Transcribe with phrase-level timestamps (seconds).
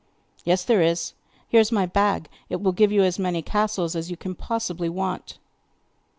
[0.43, 1.13] 'Yes, there is.
[1.47, 4.89] Here is my bag; it will give you as many castles as you can possibly
[4.89, 5.37] want.